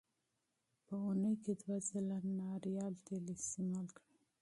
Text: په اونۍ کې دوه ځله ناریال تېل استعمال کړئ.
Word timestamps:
په 0.85 0.93
اونۍ 1.05 1.33
کې 1.43 1.53
دوه 1.61 1.75
ځله 1.89 2.17
ناریال 2.39 2.93
تېل 3.05 3.25
استعمال 3.37 3.87
کړئ. 3.97 4.09